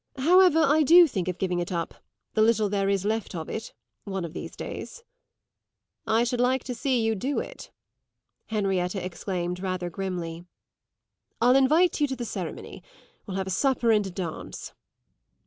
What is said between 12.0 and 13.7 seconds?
you to the ceremony; we'll have a